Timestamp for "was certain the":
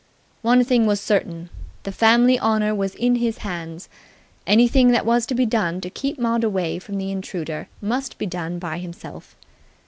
0.87-1.91